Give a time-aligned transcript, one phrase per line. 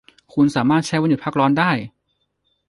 [0.33, 1.71] คุณสามารถใช้วันหยุดพักร้อนได้